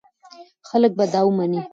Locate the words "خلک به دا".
0.69-1.21